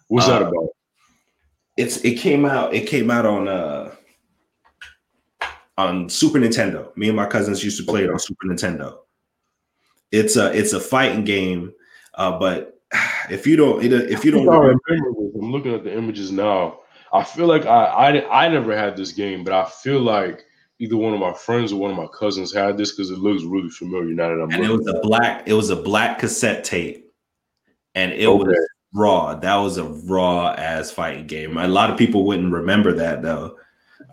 [0.08, 0.70] What's uh, that about?
[1.78, 2.74] It's it came out.
[2.74, 3.96] It came out on uh
[5.78, 6.96] on Super Nintendo.
[6.98, 8.98] Me and my cousins used to play it on Super Nintendo.
[10.12, 11.74] It's a it's a fighting game,
[12.16, 12.80] uh, but
[13.30, 16.80] if you don't if you don't remember, I'm looking at the images now.
[17.18, 20.46] I feel like I, I I never had this game, but I feel like
[20.80, 23.44] either one of my friends or one of my cousins had this because it looks
[23.44, 24.52] really familiar now that I'm.
[24.52, 25.48] And it was a black.
[25.48, 27.12] It was a black cassette tape,
[27.96, 28.44] and it okay.
[28.44, 29.36] was raw.
[29.36, 31.58] That was a raw ass fighting game.
[31.58, 33.58] A lot of people wouldn't remember that though.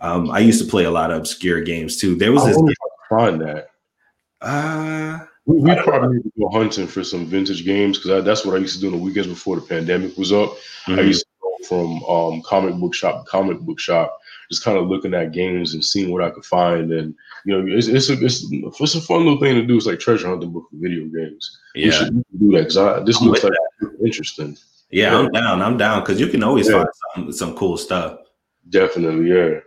[0.01, 2.15] Um, I used to play a lot of obscure games too.
[2.15, 2.61] There was I this.
[3.09, 3.67] Find that.
[4.41, 8.55] Uh, We, we probably need to go hunting for some vintage games because that's what
[8.55, 10.49] I used to do in the weekends before the pandemic was up.
[10.87, 10.99] Mm-hmm.
[10.99, 11.34] I used to go
[11.65, 14.17] from um, comic book shop to comic book shop,
[14.49, 16.91] just kind of looking at games and seeing what I could find.
[16.91, 19.77] And you know, it's it's a, it's, it's a fun little thing to do.
[19.77, 21.59] It's like treasure hunting book for video games.
[21.73, 23.53] Yeah, we should do that because this I'm looks like
[24.03, 24.57] interesting.
[24.91, 25.61] Yeah, yeah, I'm down.
[25.61, 26.83] I'm down because you can always yeah.
[26.83, 28.19] find some some cool stuff.
[28.69, 29.59] Definitely, yeah.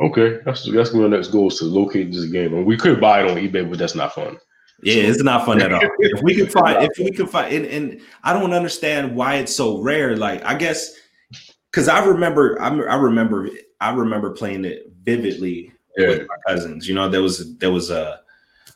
[0.00, 3.22] Okay, that's that's my next goal is to locate this game, and we could buy
[3.22, 4.38] it on eBay, but that's not fun.
[4.82, 5.80] Yeah, it's not fun at all.
[5.98, 9.54] if we can find, if we can find, and, and, I don't understand why it's
[9.54, 10.16] so rare.
[10.16, 10.94] Like, I guess
[11.70, 13.48] because I remember, I, I remember,
[13.80, 16.08] I remember playing it vividly yeah.
[16.08, 16.88] with my cousins.
[16.88, 18.20] You know, there was there was a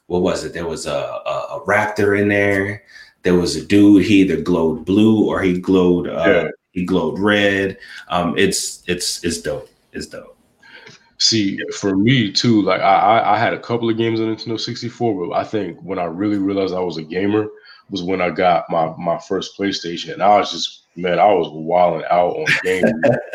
[0.07, 0.53] what was it?
[0.53, 2.83] There was a, a, a raptor in there.
[3.23, 4.05] There was a dude.
[4.05, 6.49] He either glowed blue or he glowed uh, yeah.
[6.73, 7.79] he glowed red.
[8.09, 9.69] Um, it's it's it's dope.
[9.93, 10.37] It's dope.
[11.19, 15.29] See, for me too, like I, I had a couple of games on Nintendo 64,
[15.29, 17.49] but I think when I really realized I was a gamer
[17.89, 20.15] was when I got my my first PlayStation.
[20.15, 22.93] And I was just man, I was wilding out on games.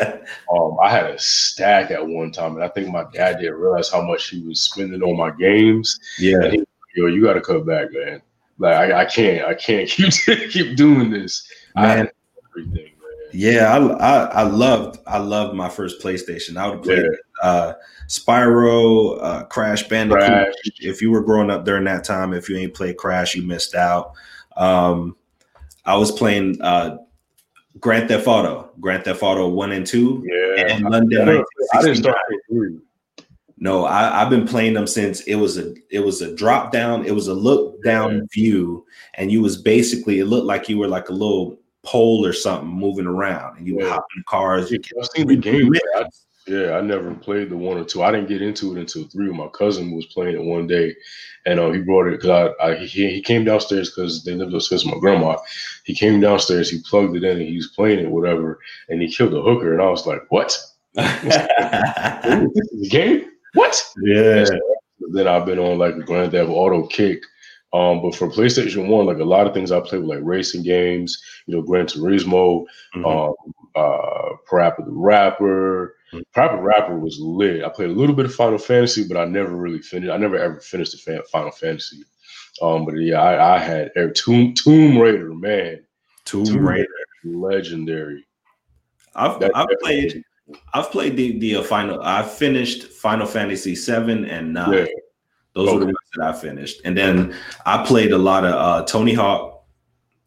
[0.54, 3.90] um, I had a stack at one time, and I think my dad didn't realize
[3.90, 5.98] how much he was spending on my games.
[6.18, 8.22] Yeah, he, yo, you got to cut back, man.
[8.58, 10.12] Like I, I, can't, I can't keep
[10.50, 11.48] keep doing this.
[11.74, 12.08] Man.
[12.50, 12.90] everything.
[13.32, 16.56] Yeah, I, I, I loved I loved my first PlayStation.
[16.56, 17.48] I would play yeah.
[17.48, 17.74] uh,
[18.08, 20.26] Spyro, uh, Crash Bandicoot.
[20.26, 20.54] Crash.
[20.80, 23.74] If you were growing up during that time, if you ain't played Crash, you missed
[23.74, 24.12] out.
[24.56, 25.16] Um,
[25.84, 26.98] I was playing uh,
[27.78, 30.74] Grand Theft Auto, Grand Theft Auto One and Two, yeah.
[30.74, 31.44] and London.
[31.74, 32.16] I didn't start
[33.58, 37.06] No, I, have been playing them since it was a it was a drop down,
[37.06, 38.22] it was a look down yeah.
[38.32, 42.32] view, and you was basically it looked like you were like a little pole or
[42.32, 43.90] something moving around, and you yeah.
[43.90, 44.70] hop in cars.
[44.70, 45.72] Yeah, I've seen the game.
[46.46, 48.02] Yeah, I never played the one or two.
[48.02, 49.30] I didn't get into it until three.
[49.32, 50.94] My cousin was playing it one day,
[51.46, 54.54] and uh, he brought it because I, I, he, he came downstairs because they lived
[54.54, 55.36] upstairs with my grandma.
[55.84, 59.12] He came downstairs, he plugged it in, and he was playing it, whatever, and he
[59.12, 59.72] killed a hooker.
[59.72, 60.56] And I was like, "What?
[60.94, 61.36] this
[62.72, 63.30] is a game?
[63.54, 64.44] What?" Yeah.
[65.12, 67.22] then I've been on like a Grand Theft Auto kick
[67.72, 70.62] um, but for PlayStation One, like a lot of things I play with like racing
[70.64, 73.04] games, you know, Gran Turismo, mm-hmm.
[73.04, 73.34] um,
[73.76, 75.94] uh, Parappa the Rapper.
[76.12, 76.40] Mm-hmm.
[76.40, 77.64] Parappa the Rapper was lit.
[77.64, 80.12] I played a little bit of Final Fantasy, but I never really finished.
[80.12, 82.02] I never ever finished the Final Fantasy.
[82.60, 85.84] Um, but yeah, I, I had Tomb Tomb Raider, man.
[86.24, 86.86] Tomb, Tomb Raider,
[87.24, 88.26] legendary.
[89.14, 90.22] I've I've played
[90.74, 92.00] I've played the the uh, final.
[92.02, 94.72] I finished Final Fantasy seven and nine.
[94.72, 94.86] Yeah.
[95.54, 95.74] Those okay.
[95.74, 96.80] were the ones that I finished.
[96.84, 97.34] And then
[97.66, 99.64] I played a lot of uh, Tony Hawk.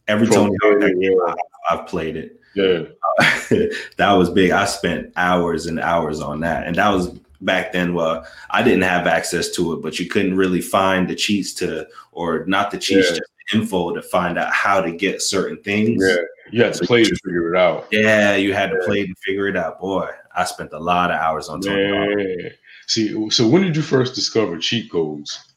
[0.08, 1.36] Every Tony Hawk that game, I,
[1.76, 2.41] have played it.
[2.56, 2.84] Yeah.
[3.98, 4.52] That was big.
[4.52, 6.66] I spent hours and hours on that.
[6.66, 7.10] And that was
[7.42, 11.13] back then well i didn't have access to it but you couldn't really find the
[11.13, 13.18] cheats to or not the cheats yeah.
[13.18, 16.16] just the info to find out how to get certain things yeah
[16.54, 19.50] you had to play to figure it out yeah you had to play to figure
[19.50, 22.54] it out boy i spent a lot of hours on Hawk.
[22.88, 25.54] See, so when did you first discover cheat codes?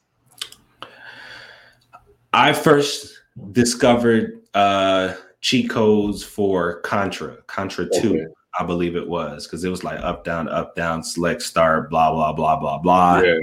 [2.33, 3.19] I first
[3.51, 8.01] discovered uh, cheat codes for Contra, Contra okay.
[8.01, 11.89] 2, I believe it was, because it was like up, down, up, down, select, start,
[11.89, 13.19] blah, blah, blah, blah, blah.
[13.21, 13.35] Yeah.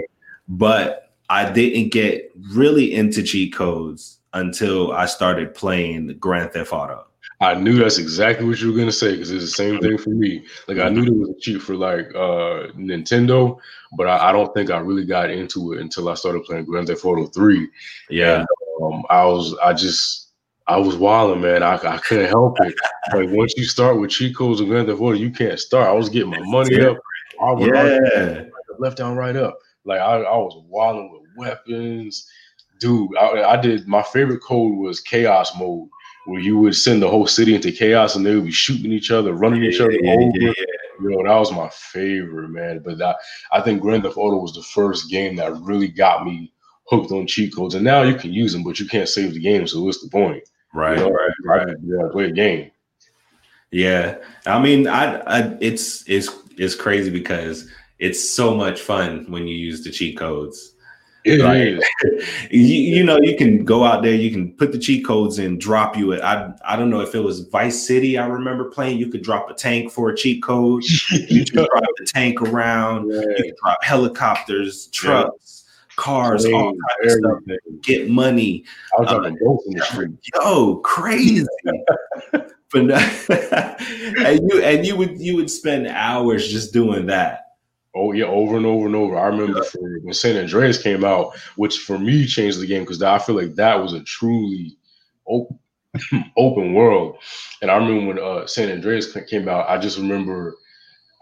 [0.48, 7.06] But I didn't get really into cheat codes until I started playing Grand Theft Auto.
[7.40, 10.10] I knew that's exactly what you were gonna say because it's the same thing for
[10.10, 10.44] me.
[10.68, 13.58] Like I knew there was a cheat for like uh Nintendo,
[13.96, 16.86] but I, I, don't think I really got into it until I started playing Grand
[16.86, 17.68] Theft Auto Three.
[18.08, 18.46] Yeah, and,
[18.82, 20.23] um, I was I just
[20.66, 21.62] I was wilding, man.
[21.62, 22.74] I, I couldn't help it.
[23.12, 25.88] like once you start with cheat codes and Grand Theft Auto, you can't start.
[25.88, 26.96] I was getting my money up.
[27.40, 28.44] I was yeah.
[28.78, 29.58] left down, right up.
[29.84, 32.26] Like I, I was wilding with weapons,
[32.80, 33.16] dude.
[33.18, 35.88] I, I did my favorite code was chaos mode
[36.26, 39.10] where you would send the whole city into chaos and they would be shooting each
[39.10, 40.30] other, running yeah, each other yeah, over.
[40.34, 40.52] Yeah,
[41.02, 42.80] you know, that was my favorite, man.
[42.82, 43.16] But that,
[43.52, 46.52] I think Grand Theft Auto was the first game that really got me
[46.86, 47.74] hooked on cheat codes.
[47.74, 49.66] And now you can use them, but you can't save the game.
[49.66, 50.44] So what's the point?
[50.74, 51.76] Right, you know, right, right.
[51.82, 52.70] Yeah, play a game.
[53.70, 59.46] Yeah, I mean, I, I, it's it's it's crazy because it's so much fun when
[59.46, 60.74] you use the cheat codes.
[61.26, 61.80] Like,
[62.50, 65.58] you, you know, you can go out there, you can put the cheat codes in,
[65.58, 66.22] drop you it.
[66.22, 68.18] I I don't know if it was Vice City.
[68.18, 68.98] I remember playing.
[68.98, 70.84] You could drop a tank for a cheat code.
[71.10, 73.10] you could drop the tank around.
[73.10, 73.20] Yeah.
[73.20, 75.63] You could drop helicopters, trucks, yeah.
[75.96, 77.58] Cars, all kinds of stuff.
[77.82, 78.64] Get money.
[78.98, 79.26] I was
[79.66, 80.10] in the street.
[80.34, 81.46] Yo, crazy.
[82.32, 82.90] but
[84.18, 87.44] and you and you would you would spend hours just doing that
[87.96, 89.16] Oh yeah, over and over and over.
[89.16, 89.80] I remember yeah.
[90.02, 93.54] when San Andreas came out, which for me changed the game because I feel like
[93.54, 94.76] that was a truly
[95.28, 95.58] open,
[96.36, 97.18] open world.
[97.62, 100.56] And I remember when uh, San Andreas came out, I just remember,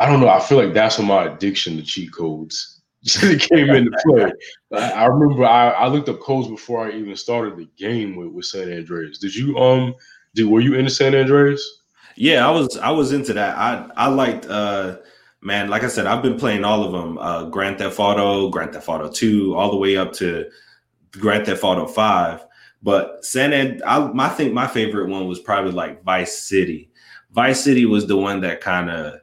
[0.00, 2.71] I don't know, I feel like that's when my addiction to cheat codes
[3.40, 4.32] came into play.
[4.72, 8.28] I, I remember I, I, looked up codes before I even started the game with,
[8.28, 9.18] with San Andreas.
[9.18, 9.94] Did you um
[10.34, 11.80] did were you into San Andreas?
[12.14, 13.58] Yeah, I was I was into that.
[13.58, 14.98] I I liked uh
[15.40, 17.18] man, like I said, I've been playing all of them.
[17.18, 20.48] Uh Grand Theft Auto, Grand Theft Auto 2, all the way up to
[21.10, 22.46] Grand Theft Auto 5.
[22.84, 26.90] But San and I, I think my favorite one was probably like Vice City.
[27.32, 29.21] Vice City was the one that kind of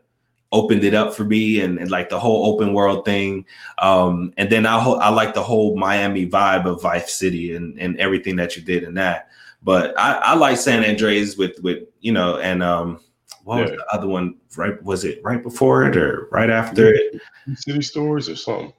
[0.51, 3.45] opened it up for me and, and, like the whole open world thing.
[3.77, 7.97] Um, and then I, I like the whole Miami vibe of Vice City and, and
[7.99, 9.29] everything that you did in that.
[9.62, 13.01] But I, I like San Andreas with with you know and um
[13.43, 13.62] what yeah.
[13.63, 17.21] was the other one right was it right before it or right after it?
[17.55, 18.71] City Stories or something.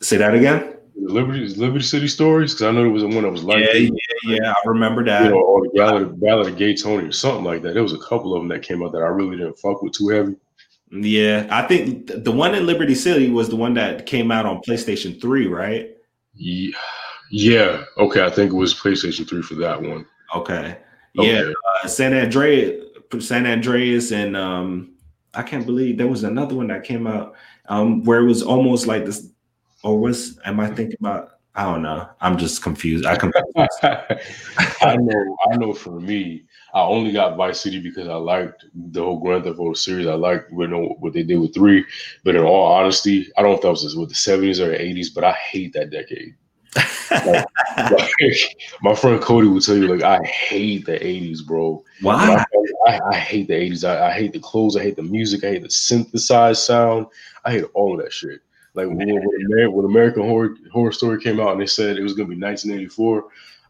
[0.00, 0.76] Say that again.
[0.96, 3.74] Liberty Liberty City Stories because I know there was the one that was like yeah,
[3.74, 3.90] yeah,
[4.24, 5.24] yeah, I remember that.
[5.24, 7.74] You know, or the Ballad, Ballad of Gay Tony or something like that.
[7.74, 9.92] There was a couple of them that came out that I really didn't fuck with
[9.92, 10.36] too heavy.
[10.90, 14.60] Yeah, I think the one in Liberty City was the one that came out on
[14.62, 15.96] PlayStation 3, right?
[16.34, 16.76] Yeah.
[17.30, 17.84] Yeah.
[17.98, 18.24] Okay.
[18.24, 20.06] I think it was PlayStation 3 for that one.
[20.34, 20.78] Okay.
[21.14, 21.40] Yeah.
[21.40, 21.54] Okay.
[21.82, 22.84] Uh, San Andreas,
[23.20, 24.94] San Andreas, and um,
[25.34, 27.34] I can't believe there was another one that came out
[27.68, 29.28] um, where it was almost like this.
[29.82, 31.30] Or was am I thinking about?
[31.54, 32.08] I don't know.
[32.20, 33.06] I'm just confused.
[33.06, 33.46] I confused.
[33.82, 35.36] I know.
[35.50, 35.72] I know.
[35.72, 36.44] For me,
[36.76, 40.06] I only got Vice City because I liked the whole Grand Theft Auto series.
[40.06, 41.86] I liked you know, what they did with three.
[42.22, 44.76] But in all honesty, I don't know if that was with the 70s or the
[44.76, 46.34] 80s, but I hate that decade.
[47.10, 47.46] like,
[47.90, 51.82] like, my friend Cody would tell you, like, I hate the 80s, bro.
[52.02, 52.44] Why?
[52.86, 53.88] I, I, hate the 80s.
[53.88, 54.76] I, I, hate the clothes.
[54.76, 55.44] I hate the music.
[55.44, 57.06] I hate the synthesized sound.
[57.46, 58.42] I hate all of that shit.
[58.74, 62.12] Like when, when, when American Horror, Horror Story came out and they said it was
[62.12, 63.24] going to be 1984,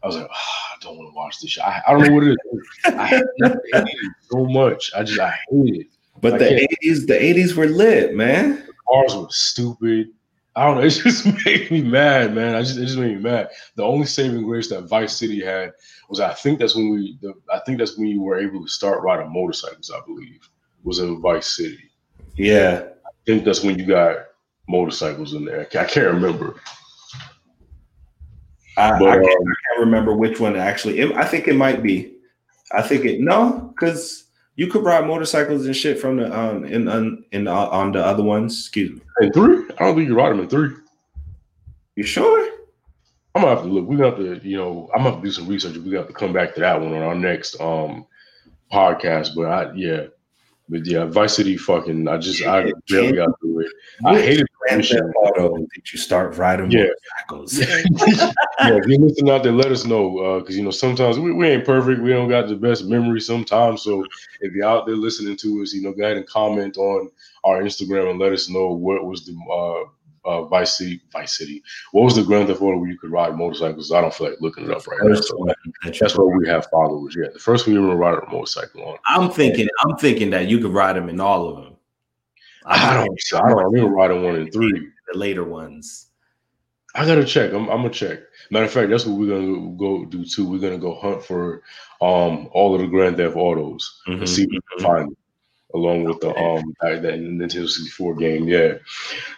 [0.07, 1.51] I was like, oh, I don't want to watch this.
[1.51, 1.63] Shit.
[1.63, 2.63] I, I don't know what it is.
[2.85, 4.91] I hate it so much.
[4.95, 5.87] I just I hate it.
[6.21, 8.63] But I the eighties, the eighties were lit, man.
[8.65, 10.11] The cars were stupid.
[10.55, 10.83] I don't know.
[10.83, 12.55] It just made me mad, man.
[12.55, 13.49] I just it just made me mad.
[13.75, 15.73] The only saving grace that Vice City had
[16.09, 18.69] was I think that's when we the, I think that's when you were able to
[18.69, 19.91] start riding motorcycles.
[19.93, 20.49] I believe
[20.83, 21.91] was in Vice City.
[22.35, 24.17] Yeah, I think that's when you got
[24.69, 25.61] motorcycles in there.
[25.61, 26.55] I can't remember.
[28.77, 30.99] I, but, I, can't, um, can't, remember which one actually.
[30.99, 32.13] It, I think it might be.
[32.71, 36.87] I think it no, because you could ride motorcycles and shit from the um in
[36.87, 38.59] in, in uh, on the other ones.
[38.59, 39.01] Excuse me.
[39.21, 40.71] In three, I don't think you ride them in three.
[41.95, 42.51] You sure?
[43.33, 43.87] I'm gonna have to look.
[43.87, 45.77] We got to, you know, I'm gonna have to do some research.
[45.77, 48.05] We got to come back to that one on our next um
[48.71, 49.35] podcast.
[49.35, 50.07] But I, yeah,
[50.69, 52.07] but yeah, Vice City fucking.
[52.07, 53.71] I just I barely got through it.
[54.05, 55.57] I hated Grand Theft Auto.
[55.57, 56.87] Did you start riding yeah.
[57.31, 57.59] motorcycles?
[58.07, 61.31] yeah, if you listen out there, let us know because uh, you know sometimes we,
[61.31, 62.01] we ain't perfect.
[62.01, 63.81] We don't got the best memory sometimes.
[63.81, 64.03] So
[64.41, 67.09] if you're out there listening to us, you know, go ahead and comment on
[67.45, 69.89] our Instagram and let us know what was the uh,
[70.27, 71.63] uh, Vice City, Vice City.
[71.93, 73.91] What was the Grand Theft Auto where you could ride motorcycles?
[73.91, 75.15] I don't feel like looking it up right now.
[75.15, 75.47] So
[75.83, 77.15] that's where we have followers.
[77.17, 78.97] Yeah, the first one you ever ride a motorcycle on.
[79.07, 81.75] I'm thinking, I'm thinking that you could ride them in all of them.
[82.65, 83.07] I, don't.
[83.31, 83.37] Know.
[83.39, 83.63] I don't.
[83.63, 84.89] remember riding one in three.
[85.11, 86.07] The later ones.
[86.95, 87.53] I gotta check.
[87.53, 88.19] I'm, I'm gonna check.
[88.51, 90.49] Matter of fact, that's what we're gonna go do too.
[90.49, 91.61] We're gonna go hunt for
[92.01, 94.19] um all of the Grand Theft Autos mm-hmm.
[94.19, 94.85] and see if we can mm-hmm.
[94.85, 95.17] find them
[95.73, 98.47] along with the um that, that Nintendo 64 game.
[98.47, 98.75] Yeah.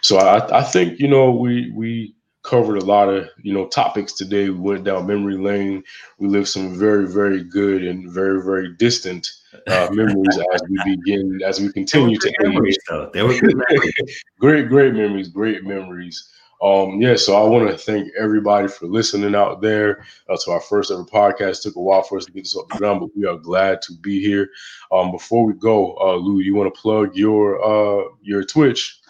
[0.02, 4.12] So I I think you know we we covered a lot of you know topics
[4.12, 4.48] today.
[4.50, 5.82] We went down memory lane.
[6.18, 9.28] We lived some very very good and very very distant
[9.68, 12.78] uh, memories as we begin as we continue to memories.
[12.88, 13.10] Though.
[13.12, 13.38] They were
[14.40, 15.28] great great memories.
[15.28, 16.28] Great memories.
[16.62, 20.60] Um, yeah, so I want to thank everybody for listening out there uh, to our
[20.60, 21.60] first ever podcast.
[21.60, 23.38] It took a while for us to get this off the ground, but we are
[23.38, 24.50] glad to be here.
[24.92, 29.00] Um, before we go, uh, Lou, you want to plug your uh, your Twitch?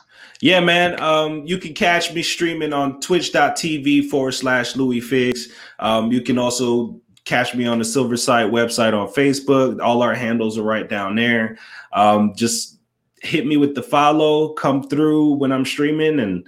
[0.40, 1.00] Yeah, man.
[1.02, 5.50] Um, you can catch me streaming on twitch.tv forward slash Loufigs.
[5.80, 9.82] Um, you can also catch me on the Silver Sight website on Facebook.
[9.82, 11.58] All our handles are right down there.
[11.92, 12.78] Um, just
[13.20, 16.46] hit me with the follow, come through when I'm streaming, and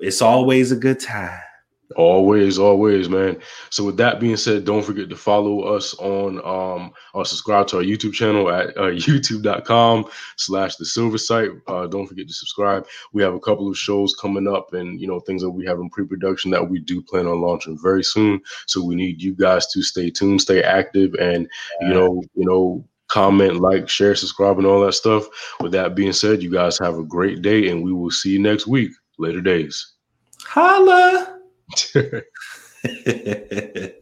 [0.00, 1.40] it's always a good time.
[1.96, 3.38] Always, always, man.
[3.70, 7.78] So with that being said, don't forget to follow us on um or subscribe to
[7.78, 10.04] our YouTube channel at uh, youtube.com
[10.36, 11.50] slash the silver sight.
[11.66, 12.86] Uh, don't forget to subscribe.
[13.14, 15.78] We have a couple of shows coming up and you know things that we have
[15.78, 18.40] in pre-production that we do plan on launching very soon.
[18.66, 21.48] So we need you guys to stay tuned, stay active, and
[21.80, 25.26] you know, you know, comment, like, share, subscribe, and all that stuff.
[25.60, 28.38] With that being said, you guys have a great day, and we will see you
[28.38, 28.92] next week.
[29.18, 29.94] Later days.
[30.44, 31.38] Holla.